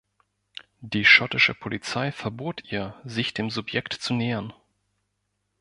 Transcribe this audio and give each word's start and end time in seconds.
Die 0.79 1.05
schottische 1.05 1.53
Polizei 1.53 2.11
verbot 2.11 2.63
ihr, 2.63 2.99
sich 3.05 3.35
dem 3.35 3.51
Subjekt 3.51 3.93
zu 3.93 4.15
nähern. 4.15 4.51